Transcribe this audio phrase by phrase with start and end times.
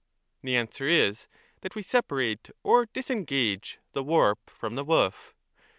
[0.43, 1.27] —The answer is,
[1.61, 5.35] that we separate or disengage the warp from the woof.